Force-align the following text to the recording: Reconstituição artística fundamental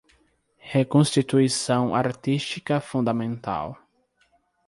Reconstituição 0.73 1.93
artística 1.93 2.79
fundamental 2.81 3.77